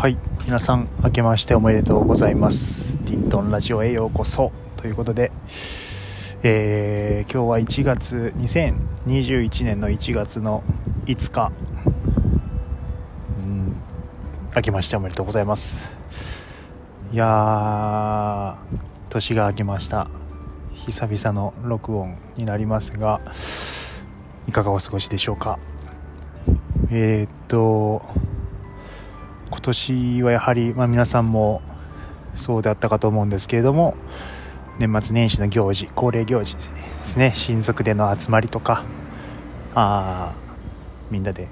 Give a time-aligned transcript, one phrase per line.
[0.00, 0.16] はい。
[0.46, 2.96] 皆さん明けましておめでとうございます。
[3.00, 4.50] ティントンラジオへようこそ。
[4.78, 5.30] ということで、
[6.42, 10.64] えー、今日は1月2021年の1月の
[11.04, 11.52] 5日。
[13.44, 13.76] うん。
[14.56, 15.92] 明けましておめでとうございます。
[17.12, 18.78] いやー
[19.10, 20.08] 年が明けました。
[20.72, 23.20] 久々の録音になりますが
[24.48, 25.58] いかがお過ごしでしょうか。
[26.90, 28.29] えー、っと
[29.50, 31.60] 今年はやはり、まあ、皆さんも
[32.34, 33.96] そうであったかと思うんですけれども
[34.78, 36.62] 年末年始の行事恒例行事で
[37.04, 37.32] すね。
[37.34, 38.84] 親族での集まりとか
[39.74, 40.32] あ
[41.10, 41.48] みんなで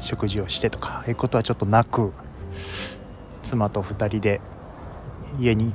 [0.00, 2.12] 食事をしてとかいうことはちょっとなく
[3.42, 4.40] 妻と2人で
[5.38, 5.72] 家に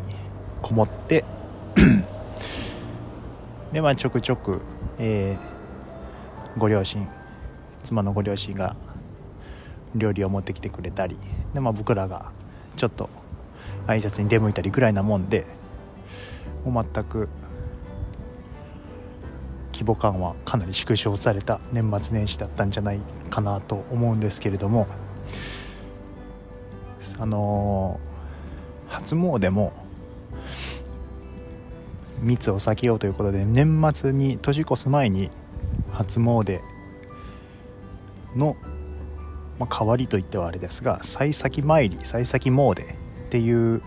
[0.62, 1.24] こもって
[3.72, 4.62] でまあちょくちょく、
[4.98, 7.08] えー、ご両親
[7.84, 8.76] 妻のご両親が
[9.96, 11.18] 料理を持ってきてくれたり
[11.58, 12.32] で、まあ、僕らが
[12.76, 13.10] ちょっと
[13.88, 15.48] 挨拶に出向いたりぐらいなもんで
[16.64, 17.30] もう全く
[19.74, 23.00] 規模感はかなり縮小された年末年始だったんじゃない
[23.32, 24.86] かなと思うんですけれども
[27.18, 29.74] あのー、初詣も
[32.22, 35.32] 密を避けようということで年末に年越す前に
[35.92, 36.62] 初詣
[38.36, 38.56] の
[39.60, 43.82] まあ、代わりといってはあれですが幸先参り幸先詣っていう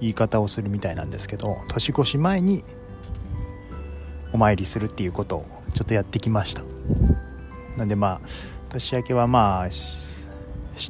[0.00, 2.64] 言い方をするみたいなんですけど年越し前に
[4.32, 6.62] お参りするっていうことをちょっとやってきました。
[7.76, 8.28] なんでまあ
[8.68, 10.28] 年明けはまあし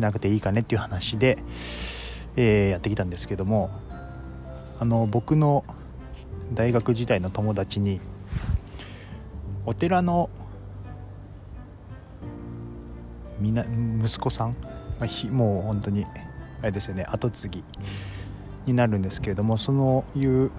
[0.01, 1.39] なくていいかねっていう話で、
[2.37, 3.71] えー、やってきたんですけども
[4.81, 5.65] あの僕の
[6.53, 8.01] 大学時代の友達に
[9.67, 10.31] お寺の
[13.39, 13.65] みな
[14.03, 14.57] 息子さん、
[15.01, 16.05] まあ、もう本当に
[16.63, 17.65] あれですよね後継ぎ
[18.67, 20.51] になるんですけれどもそのいう、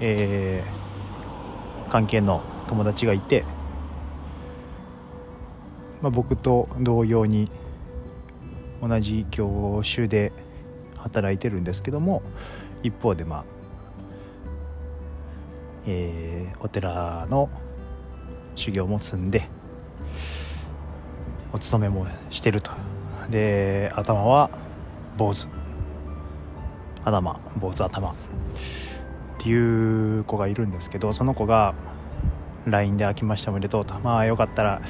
[0.00, 3.44] えー、関係の友達がいて、
[6.02, 7.50] まあ、僕と同様に
[8.82, 10.32] 同じ教習で
[10.96, 12.22] 働いてるんですけども
[12.82, 13.44] 一方でまあ、
[15.86, 17.48] えー、お寺の
[18.54, 19.48] 修行も積んで
[21.52, 22.70] お勤めもしてると。
[23.30, 24.50] で頭は
[25.16, 25.48] 坊主。
[27.04, 28.10] 頭坊主頭。
[28.10, 28.14] っ
[29.38, 31.74] ていう子がいるんですけどその子が
[32.66, 34.82] LINE で「飽きましたおめでとう」と「まあよかったら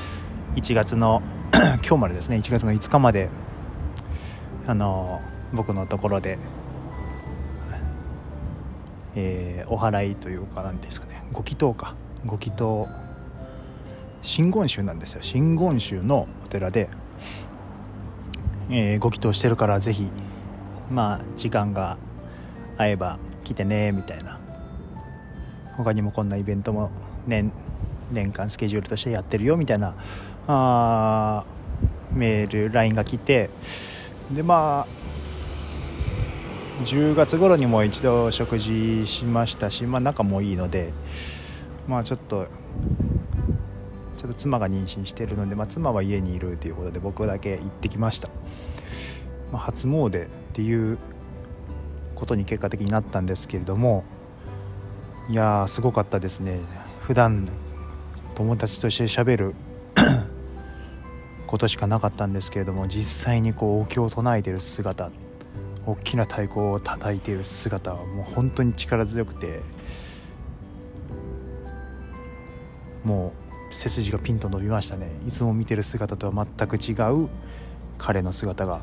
[0.56, 1.22] 1月の
[1.86, 2.36] 今日までですね。
[2.36, 3.28] 1月の5日まで
[4.66, 5.20] あの
[5.52, 6.38] 僕のところで、
[9.14, 11.22] えー、お祓いというか何ですかね。
[11.32, 11.94] ご祈祷か。
[12.26, 12.88] ご祈祷
[14.22, 15.22] 真言宗なんですよ。
[15.22, 16.88] 真言宗のお寺で、
[18.70, 20.08] えー、ご祈祷してるからぜひ
[20.90, 21.96] まあ時間が
[22.76, 24.38] 合えば来てねみたいな。
[25.78, 26.90] 他にもこんなイベントも
[27.26, 27.52] 年
[28.10, 29.94] 年間スケジュールとしてやってるよみたいな
[30.48, 31.44] あ
[32.12, 33.50] メール LINE が来て
[34.30, 40.92] でまあ10月頃にも一度食事しましたし、まあ、仲もいいので
[41.86, 42.46] まあちょっと
[44.18, 48.28] ちょっと妻が妊娠してるので、まあ、妻は家にいるということで僕だけ行ってきました、
[49.52, 50.98] まあ、初詣っていう
[52.16, 54.04] ことに結果的になったんですけれども
[55.30, 56.58] いやすごかったですね。
[57.02, 57.48] 普段
[58.34, 59.54] 友達としてしゃべる
[61.46, 65.10] ことしかなかったんですけれども実際にこうお経を唱えてる姿
[65.86, 69.60] 大きな太鼓を叩いている姿はもう本当に力強くて
[73.04, 75.10] もう背筋がピンと伸びましたね。
[75.26, 76.92] いつも見てる姿とは全く違
[77.24, 77.28] う
[77.98, 78.80] 彼の姿が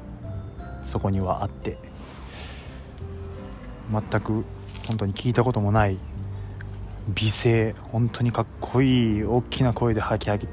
[0.83, 1.77] そこにはあって
[3.91, 4.45] 全く
[4.87, 5.97] 本当に聞いたこともない
[7.07, 10.47] 美声本当にかっこいい大きな声でハキハキ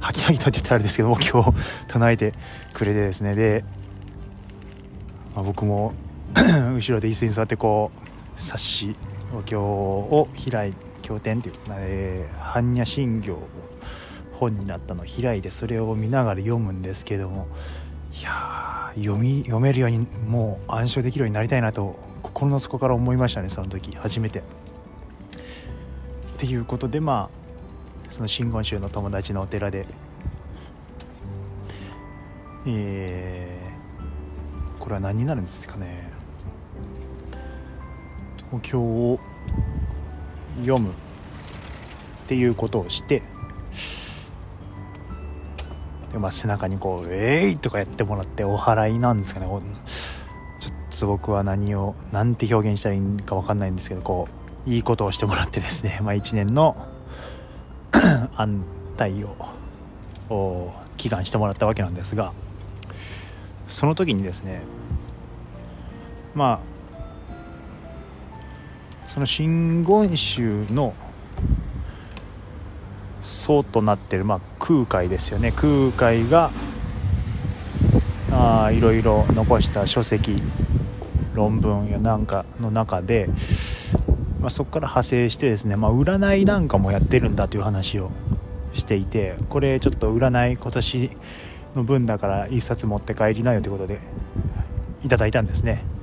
[0.00, 1.52] ハキハキとって言ったらあれですけども今日
[1.88, 2.32] 唱えて
[2.72, 3.34] くれてですね。
[3.34, 3.64] で、
[5.34, 5.94] まあ、僕も
[6.34, 7.90] 後ろで椅子に座ってこ
[8.36, 8.96] う冊子
[9.36, 13.38] お経を開いて経典っていう、えー、般若心経
[14.32, 17.46] 本になったのを開いてそれを見ながら読むんですけども
[18.20, 24.40] いや読み読めるようにもう暗唱できるようになりたいなと心の底から思いましたねその時初めて。
[24.40, 24.42] っ
[26.38, 29.86] ていうことでまあその真言宗の友達のお寺で
[32.66, 36.10] えー、これは何になるんですかね
[38.52, 39.18] お経を
[40.60, 40.92] 読むっ
[42.28, 43.22] ていうことをして
[46.12, 54.28] で、まあ、背中にこう「えい!」とかやってもらってお祓いなんですかねちょっと僕は何を何て表現したらいいか分かんないんですけどこ
[54.66, 56.76] ういいことをしてもらってですね、 まあ、1年の
[58.34, 58.62] 安
[58.96, 59.22] 泰
[60.28, 62.32] を祈願してもらったわけなんですが
[63.68, 64.62] その時にですね
[66.34, 66.75] まあ
[69.16, 70.92] その真言宗の
[73.22, 75.52] 層となってる、まあ、空海ですよね。
[75.52, 76.50] 空海が
[78.30, 80.36] あいろいろ残した書籍
[81.32, 83.30] 論文やなんかの中で、
[84.38, 88.10] まあ、そこから派生してですね、まあ、占いなんかもやってるんだという話を
[88.74, 91.10] していてこれちょっと占い今年
[91.74, 93.98] の分だから1冊持って帰りなよということで
[95.06, 95.95] いただいたんですね。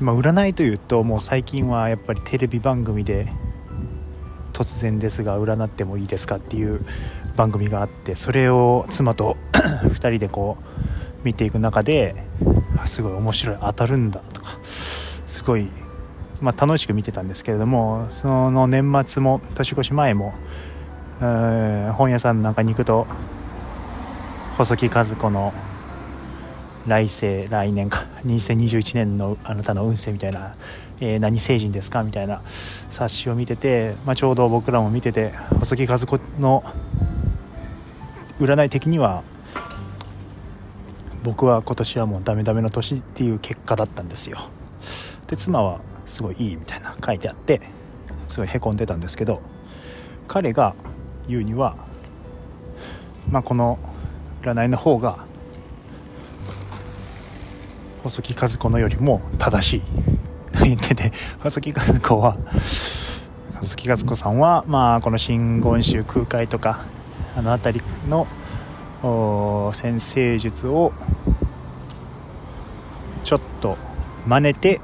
[0.00, 3.32] まあ、占いというともう最近はやっぱりテレビ番組で
[4.52, 6.84] 突然ですが占ってもいいですかっていう
[7.36, 12.14] 番組があってそれを妻と 2人でこう見ていく中で
[12.84, 15.68] すごい面白い当たるんだとかすごい、
[16.40, 20.34] まあ、楽しく見てたんですけれどもその年末も年越し前も
[21.94, 23.06] 本屋さんなんかに行くと
[24.58, 25.52] 細木数子の
[26.86, 30.54] 来世来年か2021年のあなたの運勢みたいな、
[31.00, 32.42] えー、何星人ですかみたいな
[32.90, 36.62] 冊子を見てて、まあ、ちょうど僕らも見てて細木和子の
[38.40, 39.22] 占い的には
[41.22, 44.38] 僕は今年はもうダメダメの年っていう結果だったんですよ。
[45.26, 47.60] で妻はすごいいいみたいな書いてあって
[48.28, 49.42] すごいへこんでたんですけど
[50.28, 50.74] 彼が
[51.28, 51.76] 言うには
[53.30, 53.78] まあこの
[54.42, 55.25] 占いの方が
[58.06, 59.80] 細木和子のよりも正しい。
[60.56, 62.36] と言ってて細木和子は
[63.60, 66.84] 細木和子さんは、まあ、この真言宗空海とか
[67.36, 68.26] あの辺りの
[69.74, 70.92] 先生術を
[73.24, 73.76] ちょっと
[74.26, 74.80] 真似て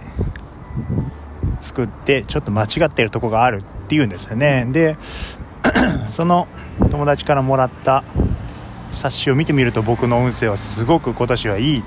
[1.60, 4.66] 作ってちょっと間違ってるとこがあるっていうんですよね。
[4.70, 4.96] で
[6.10, 6.48] その
[6.90, 8.02] 友達からもらった
[8.90, 11.82] 冊子を見てみると僕の運勢はすごく今年はいい。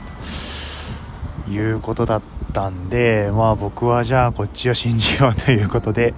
[1.49, 2.21] いうことだっ
[2.53, 6.13] たんでまあ僕はじゃあこっちを信じようということで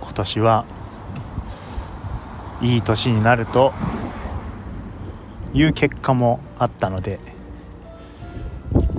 [0.00, 0.64] 今年は
[2.62, 3.72] いい年になると
[5.52, 7.18] いう結果もあったので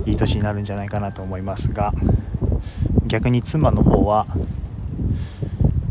[0.06, 1.92] いい年になるんじゃないかなと思いますが
[3.06, 4.26] 逆に妻の方は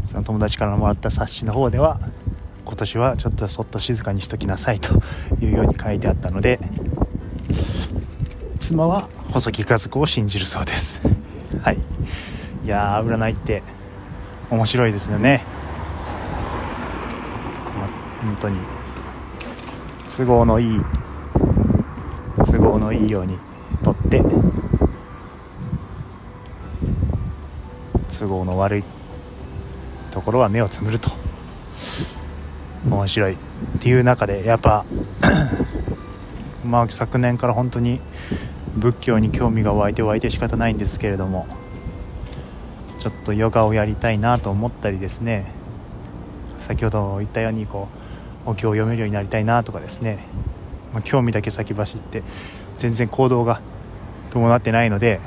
[0.08, 2.00] その友達からもらった冊子の方では
[2.66, 5.02] 今年はちょっとそっと静かにしときなさいと
[5.42, 6.60] いうように書いてあったので
[8.72, 11.02] 妻は細木和子を信じるそうです。
[11.62, 11.78] はい。
[12.64, 13.64] いや占いって。
[14.50, 15.44] 面白いですよね、
[17.78, 17.88] ま
[18.26, 18.58] 本当に。
[20.08, 20.82] 都合のいい。
[22.38, 23.38] 都合のいいように
[23.84, 24.24] とって。
[28.18, 28.84] 都合の悪い
[30.12, 31.12] ところは目をつむると。
[32.90, 33.38] 面白いっ
[33.82, 34.86] ていう中でやっぱ
[36.66, 38.00] まあ昨年から本当に
[38.76, 41.48] 仏教に興味が湧いて湧いて仕方ないんですけれども
[43.00, 45.52] ちょっとヨガをやりたいなと思ったりですね
[46.60, 47.88] 先ほど言ったようにこ
[48.46, 50.26] うお経を読めるようになりたいなとかですね、
[50.94, 52.24] まあ、興味だけ先走って
[52.78, 53.62] 全然行動が
[54.30, 55.20] 伴ってないので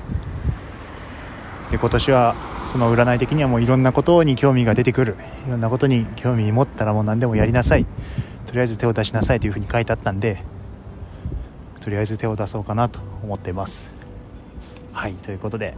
[1.71, 5.17] で今年はその占い的にはもういろんなことに興味が出てくる。
[5.47, 7.85] いろんなことに興味持ったらもう何でもやりなさい。
[8.47, 10.43] とりあえず手を出しなさいというふうに書いてあったんで
[11.85, 13.93] とりあえず手を出そうかなと思っています。
[14.95, 15.75] はいということで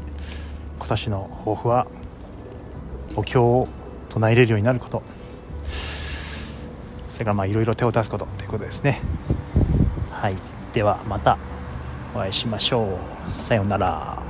[0.79, 1.89] 今年の抱負は
[3.17, 3.67] お経を
[4.09, 5.03] 唱えれるようになること。
[7.09, 9.01] それからまあいろいろ手を出すことということですね。
[10.13, 10.37] はい
[10.73, 11.39] ではまた
[12.15, 13.33] お会いしましょう。
[13.33, 14.23] さようなら。